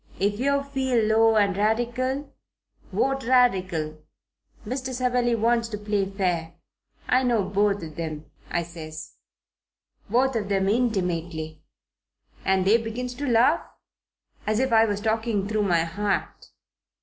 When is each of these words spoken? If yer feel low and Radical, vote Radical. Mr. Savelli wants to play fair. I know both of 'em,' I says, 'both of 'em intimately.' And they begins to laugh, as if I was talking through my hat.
If 0.19 0.39
yer 0.39 0.63
feel 0.63 1.05
low 1.05 1.35
and 1.35 1.55
Radical, 1.55 2.33
vote 2.91 3.23
Radical. 3.27 4.01
Mr. 4.65 4.95
Savelli 4.95 5.35
wants 5.35 5.69
to 5.69 5.77
play 5.77 6.07
fair. 6.09 6.55
I 7.07 7.21
know 7.21 7.43
both 7.43 7.83
of 7.83 7.99
'em,' 7.99 8.25
I 8.49 8.63
says, 8.63 9.17
'both 10.09 10.35
of 10.35 10.51
'em 10.51 10.69
intimately.' 10.69 11.61
And 12.43 12.65
they 12.65 12.77
begins 12.77 13.13
to 13.13 13.27
laugh, 13.27 13.61
as 14.47 14.57
if 14.59 14.73
I 14.73 14.85
was 14.85 15.01
talking 15.01 15.47
through 15.47 15.65
my 15.67 15.83
hat. 15.83 16.47